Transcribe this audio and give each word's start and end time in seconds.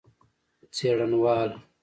څېړنوال 0.75 1.51